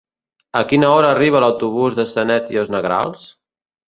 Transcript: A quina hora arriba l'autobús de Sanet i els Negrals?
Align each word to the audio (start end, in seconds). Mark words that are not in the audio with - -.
A 0.59 0.61
quina 0.69 0.87
hora 0.93 1.11
arriba 1.15 1.41
l'autobús 1.43 1.97
de 1.99 2.05
Sanet 2.13 2.49
i 2.57 2.61
els 2.63 2.73
Negrals? 2.77 3.27